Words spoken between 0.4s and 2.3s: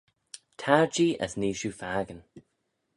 Tar-jee as nee shiu fakin.